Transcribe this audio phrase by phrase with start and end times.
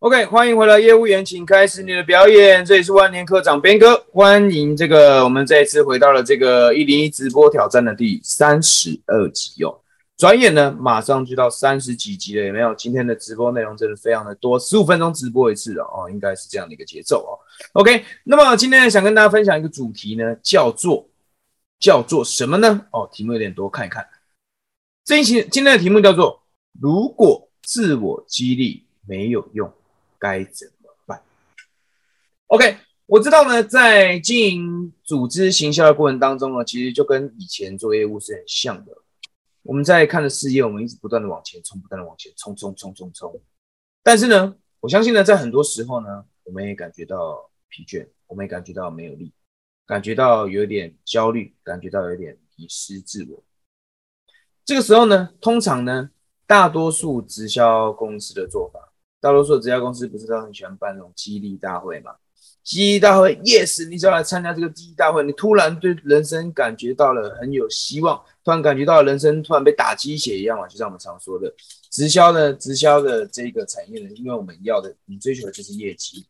[0.00, 2.64] OK，欢迎回来，业务员，请开始你的表演。
[2.64, 9.80] 这里是万年科长边哥，欢迎这个我们再一次回到了这个一零一直播挑战的第三十二集哦。
[10.16, 12.72] 转眼呢，马上就到三十几集了，有没有？
[12.76, 17.34] 今天的直播内容真的非常的多，十五分钟直播一次哦，应该是这样的一个节奏哦。
[17.72, 21.08] OK，那么今天想跟大家分享一个主题呢，叫做
[21.80, 22.86] 叫做什么呢？
[22.92, 24.06] 哦，题目有点多，看一看。
[25.04, 26.40] 这一期今天的题目叫做：
[26.80, 29.68] 如果自我激励没有用。
[30.18, 31.22] 该怎么办
[32.48, 38.92] ？OK，我知道呢，在经营组织行销的过程当中呢，其实就跟以前做业务是很像的。
[39.62, 43.40] 我们在看着事业，我们一直不断的往前冲，不断的往前冲，冲冲冲冲。
[44.02, 49.32] 但是呢，我相信呢，在很多时候呢，我们也感觉到疲倦，我们也感觉到没有力，
[49.86, 53.44] 感觉到有点焦虑，感觉到有点迷失自我。
[54.64, 56.10] 这个时候呢，通常呢，
[56.46, 58.87] 大多数直销公司的做法。
[59.20, 62.12] 大多数的直销公司不是都很喜欢办那种激励大会嘛？
[62.62, 70.68] 激励大会，yes，你只要来参加这个激励大会，你突然对人生感觉到了很有希望，突然感觉到人生突然被打鸡血一样嘛？
[70.68, 71.52] 就像我们常说的，
[71.90, 76.26] 直销呢，直销的这个产业呢，因为我们要的，你追求的就是业绩。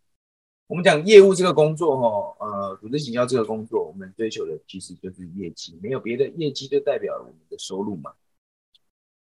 [0.69, 8.13] 我们讲业务这个工作，哈，呃，组织营销这个工作，我们追求的其实就是业绩，没有别的，业绩就代表了我们的收入嘛。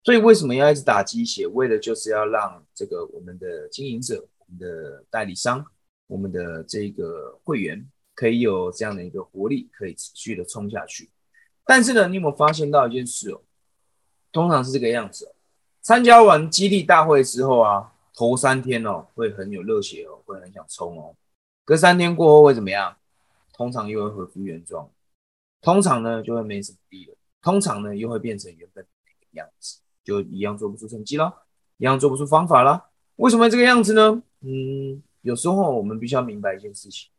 [0.03, 1.45] 所以为什么要一直打鸡血？
[1.45, 5.63] 为了就是要让这个我们的经营者、我们的代理商、
[6.07, 11.09] 我们的这个会员可以有这样的一个活力，可以持续的冲下去。
[11.65, 13.41] 但是呢，你有没有发现到一件事哦？
[14.31, 15.35] 通常是这个样子哦。
[15.81, 21.15] 参加完激励大会之后啊，头三天哦会很有热血哦，会很想冲哦。
[21.63, 22.97] 隔三天过后会怎么样？
[23.53, 24.89] 通常又会恢复原状，
[25.61, 29.77] 通常呢就会没什么力了，通常呢又会变成原本那个样子。
[30.03, 31.43] 就一样做不出成绩了，
[31.77, 32.89] 一样做不出方法了。
[33.17, 34.23] 为什么这个样子呢？
[34.41, 37.09] 嗯，有时候我们必须要明白一件事情：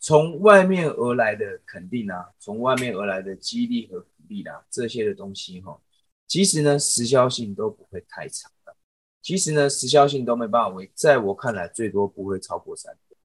[0.00, 5.78] 从外面而来的肯定啊，从外面而来的激励和鼓励啊，这些的东西哈，
[6.26, 8.74] 其实呢时效性都不会太长的。
[9.22, 13.16] 其实呢时效性都没办法维，在我看来最多不会超过三天。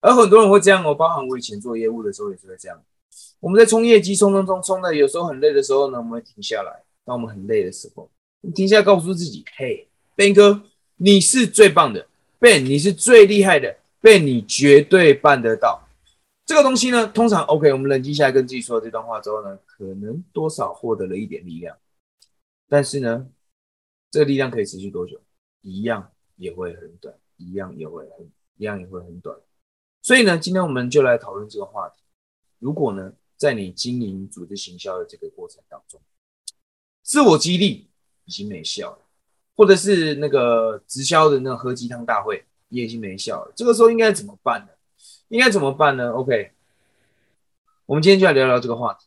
[0.00, 2.82] 而很多人会这样哦，包含我以前做业务的时候也是会这样。
[3.40, 6.84] 我们在冲业绩，冲冲冲冲的，有时候很累的时候呢，我们会停下来。
[7.04, 8.10] 当我们很累的时候。
[8.40, 10.62] 你停下来，告诉自己：“嘿，Ben 哥，
[10.96, 12.06] 你是最棒的
[12.38, 15.88] ，Ben，你是最厉害的，Ben，你绝对办得到。”
[16.46, 21.76] 这个东西呢，通常 OK，我们冷静下来跟自己说这段话之后呢，可能多少获得了一点力量。
[22.68, 23.28] 但是呢，
[24.10, 25.20] 这个力量可以持续多久？
[25.60, 29.36] 一样也会很短，一样也会很，一样也会很短。
[30.00, 32.02] 所以呢，今天我们就来讨论这个话题。
[32.60, 36.00] 如果呢，在你经营组织行销的这个过程当中，
[37.02, 37.87] 自我激励。
[38.28, 38.98] 已经没效了，
[39.56, 43.52] 或者是那个直销的那个喝鸡汤大会也已经没效了。
[43.56, 44.68] 这个时候应该怎么办呢？
[45.28, 46.52] 应该怎么办呢？OK，
[47.86, 49.06] 我们今天就来聊聊这个话题。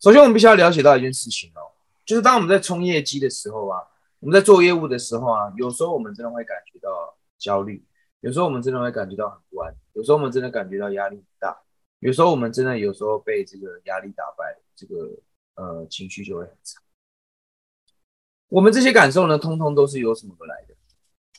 [0.00, 1.74] 首先，我们必须要了解到一件事情哦，
[2.04, 3.80] 就是当我们在冲业绩的时候啊，
[4.20, 7.84] 我们在做业务的时候啊，有时候我们真的会感觉到焦虑，
[8.20, 11.60] 有时候我们真的会感觉到很不安，有时候我们真的感觉到压力很大，
[11.98, 15.10] 有时候我们真的有时候被这个压力打败，这个
[15.56, 16.80] 呃情绪就会很差。
[18.52, 20.74] 我们这些感受呢，通通都是由什么而来的？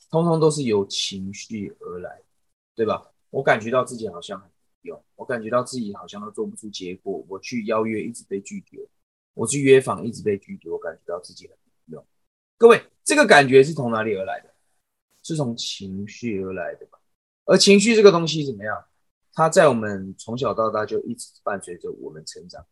[0.10, 2.10] 通通都是由情绪而来，
[2.74, 3.08] 对吧？
[3.30, 4.50] 我感觉到自己好像很
[4.82, 7.24] 用，我感觉到自己好像都做不出结果。
[7.30, 8.80] 我去邀约一直被拒绝，
[9.36, 12.04] 我去约访一直被拒绝，我感觉到自己很没用。
[12.58, 14.52] 各位，这个感觉是从哪里而来的？
[15.22, 16.98] 是从情绪而来的吧？
[17.46, 18.86] 而情绪这个东西怎么样？
[19.34, 22.66] 它在我们从小到大就一直伴随着我们成长。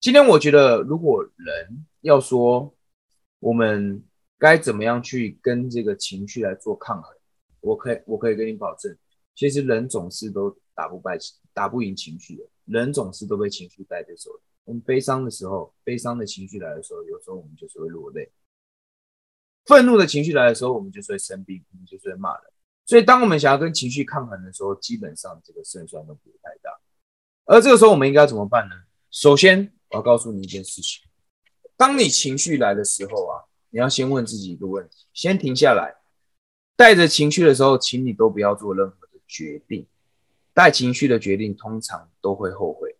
[0.00, 2.72] 今天我觉得，如果人要说，
[3.42, 4.00] 我们
[4.38, 7.12] 该怎么样去跟这个情绪来做抗衡？
[7.58, 8.96] 我可以，我可以跟你保证，
[9.34, 11.18] 其实人总是都打不败、
[11.52, 14.30] 打不赢情绪的，人总是都被情绪带着走。
[14.62, 18.30] 我们悲伤的时候，悲伤的情绪来的时候，有时候我们就是会落泪；
[19.64, 22.44] 愤怒的情绪来的时候，我们就是会生病，我们就是会骂人。
[22.86, 26.70] 所以，当我们想要跟情绪抗衡的时候，基本上这个胜算都不会太大。
[27.46, 28.74] 而这个时候，我们应该怎么办呢？
[29.10, 31.02] 首先，我要告诉你一件事情。
[31.82, 35.96] 当你情绪来的时候啊，你要先问自己一个问题：先停下来。
[36.76, 39.84] 带着情绪的时候，请你都不要做任何的决定。
[40.54, 42.94] 带情绪的决定通常都会后悔。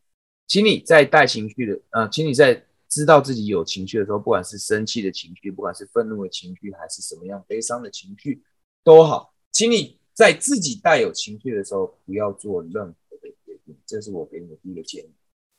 [0.49, 8.43] 请你在带情绪的，呃，请你在知道自己有情绪的时候，不管是生气的情绪，不管是愤怒的情绪，还是什么样悲伤的情绪
[8.83, 13.77] 都好，请你在自己带有情绪的时候，不要做任何的决定。
[13.87, 15.13] 这是我给你的第一个建议。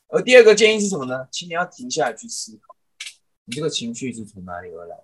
[0.09, 1.25] 而第二个建议是什么呢？
[1.31, 2.72] 请你要停下来去思考。
[3.45, 4.98] 你这个情绪是从哪里而来？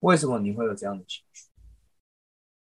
[0.00, 1.48] 为什么你会有这样的情绪？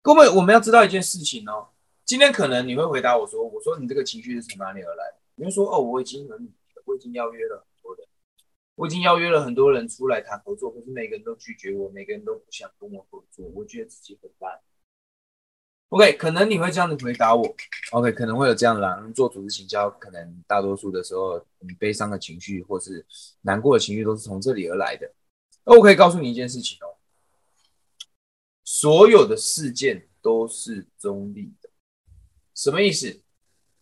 [0.01, 1.69] 各位，我们要知道一件事情哦。
[2.05, 5.05] 今天可能你会回答我说：“我说你这个情绪是从哪里而来？”
[5.37, 6.53] 你会说：“哦，我已经很，
[6.85, 8.07] 我已经邀约了很多人，
[8.77, 14.61] 我已经邀约了很多人出来谈合作，可是每个人都拒绝我，每个人都不想跟我合作，我觉得自己很烂。”
[15.91, 17.55] OK，可能你会这样子回答我。
[17.93, 23.07] OK，可能会有这样的做组织行销，可能大多数的时候，你悲伤的情绪或是
[23.43, 25.13] 难过的情绪都是从这里而来的。
[25.65, 26.99] 那我可以告诉你一件事情哦，
[28.65, 31.71] 所有的事件都是中立的。
[32.55, 33.21] 什么意思？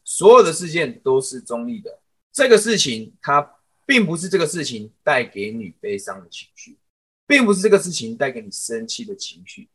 [0.04, 2.00] 所有的事件都是中立的。
[2.30, 3.56] 这个事情它
[3.86, 6.76] 并不是这个事情带给你悲伤的情绪，
[7.26, 9.68] 并不是这个事情带给你生气的情绪，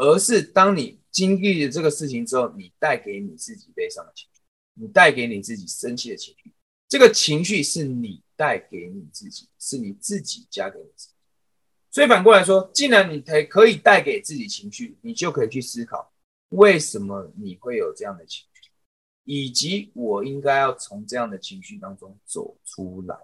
[0.00, 4.40] 而是当你经历了这个事情之后，你带给你自己悲伤的情绪，
[4.72, 6.50] 你带给你自己生气的情绪。
[6.88, 11.14] 这个情绪是你带给你自己，是你自己加给你自己。
[11.90, 16.10] 所以反过来说，既然你可可以带给自己情绪，你就可以去思考。
[16.48, 18.70] 为什么你会有这样的情绪，
[19.24, 23.16] 以及我应该要从这样的情绪当中走出来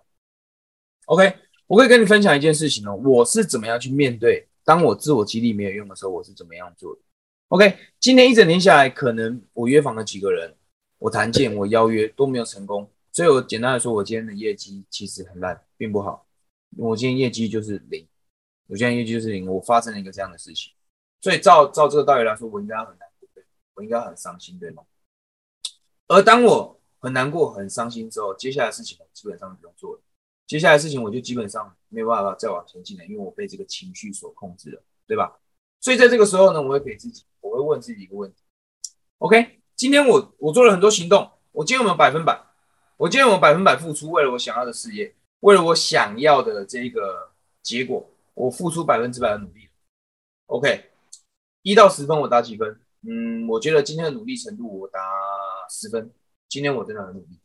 [1.07, 1.37] ？OK，
[1.67, 7.01] 我可以跟你分享一件事情哦，我是怎么样去面对，当我自我激励没有用的时候，我是怎么样做的
[7.51, 10.55] ？OK，今天一整天下来，可能我约访了几个人，
[10.99, 16.27] 我谈件，我邀约都没有成功，所以我简单的说，我今天的业绩其实很烂，并不好，
[16.77, 18.05] 我今天业绩就是零，
[18.67, 20.73] 我今天业绩就是零，我发生了一个这样的事情，
[21.21, 23.07] 所以照照这个道理来说，我应该很难过。
[23.77, 24.83] 我应该很伤心，对吗？
[26.09, 30.01] 而当我很难过、很伤心之后，接下来事情基本上不用做了。
[30.47, 35.39] 接下来事情我就基本上没有办法再往前进了，因为我被这个情绪所控制了，对吧？
[35.81, 38.43] 所以在这个时候呢，我会给自己，我会问自己一个问题
[39.19, 42.41] ：OK，今天我我做了很多行动，我今天有没有百分百？
[42.97, 47.31] 我今天有没有百分百付出，为了我想要的事业，为了我想要的这个
[47.63, 49.69] 结果，我付出百分之百的努力
[50.47, 50.91] ？OK，
[51.63, 52.81] 一到十分，我打几分？
[53.03, 55.01] 嗯，我觉得今天的努力程度我打
[55.71, 56.11] 十分。
[56.49, 57.39] 今天我真的很努力。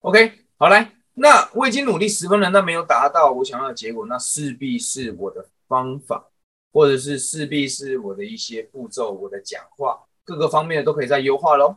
[0.00, 6.30] OK，好来，那我已经努力十分了，那没有达到我想要的结果，那势必是我的方法，
[6.72, 11.76] 或者是势必是我的一些步骤，我的讲话各个方面都可以再优化喽。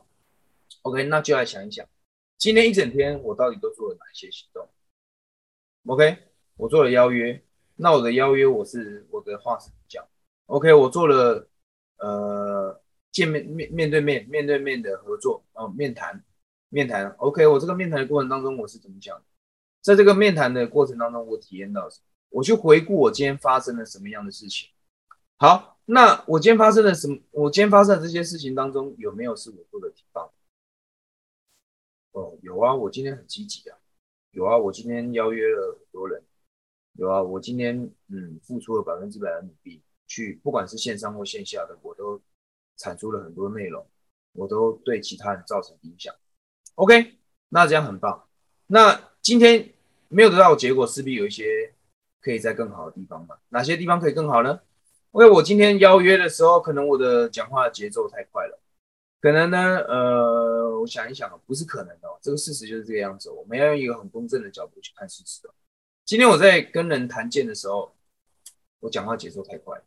[0.84, 1.86] OK，那就来想一想，
[2.38, 4.68] 今天一整天我到底都做了哪些行动
[5.88, 6.18] ？OK，
[6.58, 7.44] 我做了邀约，
[7.76, 10.06] 那我的邀约我是我的话是讲
[10.46, 11.48] ，OK，我做了
[11.98, 12.82] 呃。
[13.12, 16.24] 见面面面对面面对面的合作哦，面谈
[16.70, 19.22] 面谈，OK，我这个面谈的过程当中我是怎么讲？
[19.82, 22.06] 在这个面谈的过程当中，我体验到什么？
[22.30, 24.70] 我去回顾我今天发生了什么样的事情。
[25.38, 27.18] 好，那我今天发生了什么？
[27.32, 30.32] 我今天发生的这些事情当中，有没有是我做的挺棒？
[32.12, 33.78] 哦，有啊，我今天很积极啊，
[34.32, 36.24] 有啊，我今天邀约了很多人，
[36.94, 42.22] 有啊，我今天嗯付出了百分之百的努力，去不管是线上或线下的，我都。
[42.78, 43.86] 产出了很多内容，
[44.32, 46.16] 我都对其他人造成影响。
[46.74, 47.20] OK，
[47.50, 48.28] 那这样很棒。
[48.66, 49.71] 那今天
[50.12, 51.74] 没有得到结果，势必有一些
[52.20, 53.38] 可以在更好的地方嘛？
[53.50, 54.60] 哪些地方可以更好呢
[55.14, 58.60] 因为我今天邀约的时候，可能我的讲话节奏太快了，
[59.20, 63.30] 可能呢，呃，我想一想，不是可能的，这个事实就是这个样子。
[63.30, 65.54] 我们要用一个很公正的角度去看事实的。
[66.06, 67.94] 今天我在跟人谈见的时候，
[68.80, 69.82] 我讲话节奏太快。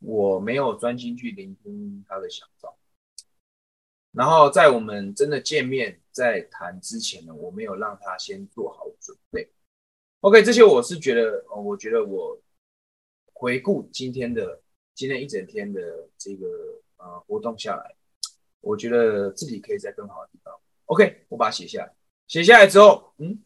[0.00, 2.74] 我没有专心去聆听他的想法，
[4.10, 9.50] 然后在我们真的见面在谈之前呢，我没有让他先做好准备。
[10.20, 12.38] OK，这些我是觉得，哦，我觉得我
[13.32, 14.60] 回顾今天的
[14.94, 16.46] 今天一整天的这个
[16.98, 17.94] 呃活动下来，
[18.60, 20.54] 我觉得自己可以在更好的地方。
[20.84, 21.92] OK，我把它写下来，
[22.28, 23.36] 写下来之后，嗯，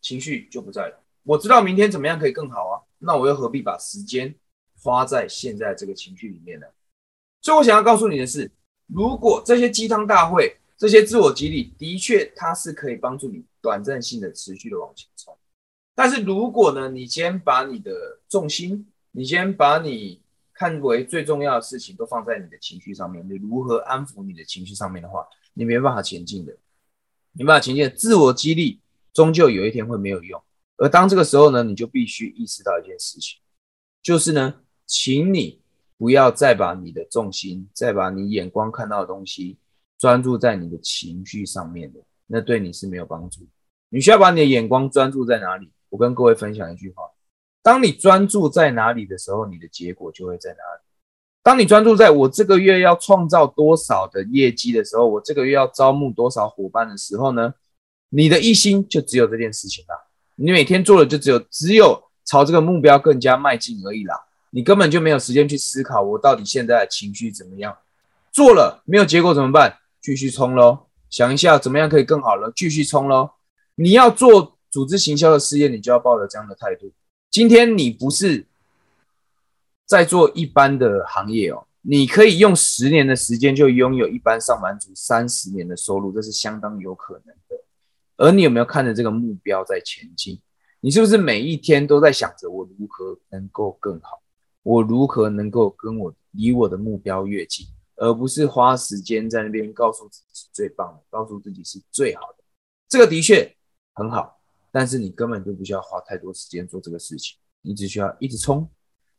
[0.00, 1.04] 情绪就不在了。
[1.24, 4.34] 我知道明天怎么样可以更好啊，那我又何必把时间？
[4.84, 6.66] 花在现在这个情绪里面呢，
[7.40, 8.50] 所以我想要告诉你的是，
[8.88, 15.32] 如果这些鸡汤大会、这些自我激励，的确它是可以帮助你短暂性的持续的往前冲，
[15.94, 17.92] 但是如果呢，你先把你的
[18.28, 20.20] 重心，你先把你
[20.52, 25.24] 看为最重要的事情都放在你的情绪上面，你如何安抚你的情绪上面的话，
[25.54, 26.52] 你没办法前进的，
[27.30, 27.88] 没办法前进。
[27.94, 28.80] 自我激励
[29.12, 30.42] 终究有一天会没有用，
[30.78, 33.38] 而当这个时候呢，你就必须意识到一件事情，
[34.02, 34.56] 就是呢。
[34.84, 35.62] 请你
[35.96, 39.56] 不要再把你的重心，再把你眼光看到的东西
[40.02, 43.46] 专注在你的情绪上面的，那对你是没有帮助。
[43.88, 45.70] 你需要把你的眼光专注在哪里？
[45.90, 47.04] 我跟各位分享一句话：
[47.62, 50.82] 当你专注在哪里的时候，你的结果就会在哪里。
[51.40, 57.54] 当你专注在我这个月要创造多少的业绩的时候，我这个月要招募多少伙伴的时候呢？
[58.08, 59.94] 你的一心就只有这件事情啦。
[60.34, 64.20] 你每天做的就只有只有朝这个目标更加迈进而已啦。
[64.50, 67.78] 你根本就没有时间去思考我到底现在的情绪怎么样，
[68.32, 69.78] 做了没有结果怎么办？
[70.02, 73.30] 继续冲喽，想一下怎么样可以更好了，继续冲喽。
[73.76, 76.92] 你要做组织行销的事业，你就要抱着这样的态度。
[77.30, 78.46] 今天你不是
[79.86, 87.56] 在做一般的行业哦，你可以用十年的时间就拥有一般上班族三十年的收入，这是相当有可能的。
[88.16, 90.40] 而你有没有看着这个目标在前进？
[90.80, 94.20] 你是不是每一天都在想着我如何能够更好？
[94.64, 97.66] 我如何能够跟我离我的目标越近，
[97.96, 102.44] 而不是花时间在那边告诉自己是最棒的，告诉自己是最好的。
[102.88, 103.54] 这个的确
[103.94, 108.68] 很好，但是你根本就不需要花太多时间做这个事情，你只需要一直冲，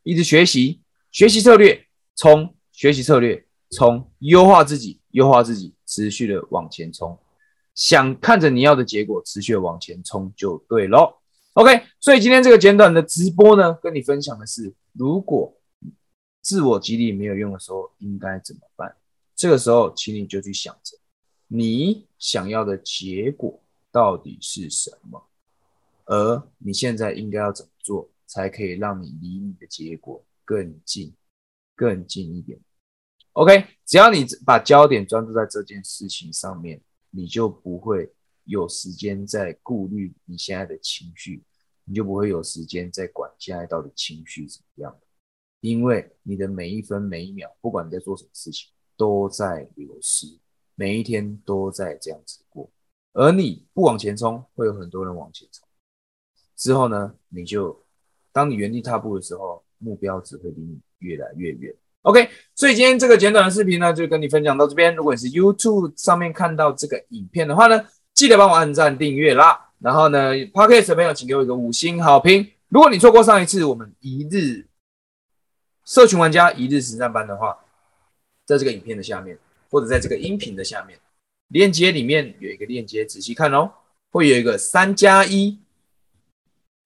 [0.02, 7.18] 一直学习，学习策略，冲，学习策略，冲，优化自己，优化自己，持续的往前冲，
[7.74, 11.14] 想看着你要的结果，持续的往前冲就对喽。
[11.54, 14.74] OK，所以今天这个简短的直播呢，跟你分享的是。
[14.96, 15.52] 如果
[16.44, 18.94] 自我激励没有用的时候，应该怎么办？
[19.34, 20.98] 这个时候，请你就去想着，
[21.48, 25.26] 你想要的结果到底是什么，
[26.04, 31.14] 而你现在应该要怎么做，才可以让你离你的结果更近、
[31.74, 32.60] 更近一点
[33.32, 38.12] ？OK，只要你把焦点专注在这件事情上面，你就不会
[38.44, 41.42] 有时间在顾虑你现在的情绪。
[41.86, 44.98] 你就不会有时间在管现在到底情绪怎么样，
[45.64, 48.68] 因为你的每一分每一秒，不管你在做什么事情，
[48.98, 50.26] 都在流失，
[50.74, 52.70] 每一天都在这样子过。
[53.14, 55.66] 而你不往前冲，会有很多人往前冲。
[56.54, 57.82] 之后呢，你就
[58.30, 61.74] 当你原地踏步的时候，目标只会离你越来越远。
[62.02, 64.94] OK，所以今天这个简短的视频呢，就跟你分享到这边。
[64.94, 69.70] 如果你是 YouTube 上面看到这个影片的话呢，记得帮我按赞订阅啦。
[69.78, 72.46] 然后呢，Podcast 的朋友，请给我一个五星好评。
[72.68, 74.68] 如果你错过上一次我们一日
[75.84, 77.58] 社群玩家一日实战班的话，
[78.44, 79.38] 在这个影片的下面，
[79.70, 80.98] 或者在这个音频的下面，
[81.48, 83.70] 链接里面有一个链接，仔细看哦，
[84.10, 85.58] 会有一个三加一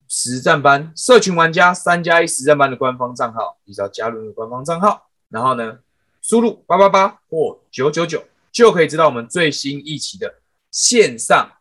[0.07, 5.79] 实战班社群玩家三加一实战班的官方账号，你只要加入那个官方账号，然后呢，
[6.21, 10.41] 输入八八八或九九九，就可以知道我们最新一期的
[10.71, 11.51] 线上。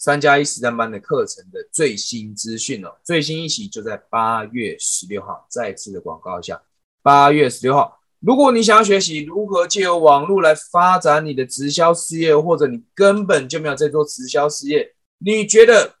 [0.00, 5.44] 三加一实战班的课程的最新资讯哦，最新一期就在八月十六号。
[5.50, 6.62] 再次的广告一下，
[7.08, 15.94] 八月十六号，如果你想要学习如何借由网络来发展你的直销事业，或者你根本就没有在做直销事业，你觉得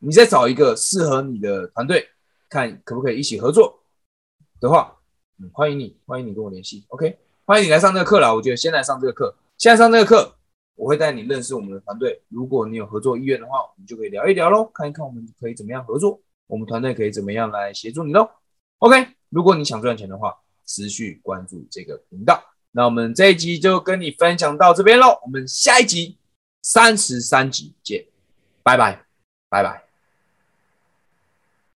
[0.00, 2.08] 你在找一个适合你的团队，
[2.48, 3.84] 看可不可以一起合作
[4.60, 4.96] 的话，
[5.38, 8.34] 嗯，欢迎你，欢迎你跟我联系，OK，欢迎你来上这个课了。
[8.34, 10.34] 我觉得先来上这个课，现在上这个课。
[10.74, 12.20] 我会带你认识我们的团队。
[12.30, 18.28] 如果你有合作意愿的话，我们就可以聊一聊喽，看一看我们可以怎么样合作，我们团队可以怎么样来协助你喽。
[18.78, 22.44] OK，如果你想赚钱的话，持续关注这个频道。
[22.72, 26.16] 那我们这一集就跟你分享到这边喽，我们下一集
[26.62, 28.04] 三十三集见，
[28.62, 29.04] 拜拜，
[29.48, 29.89] 拜拜。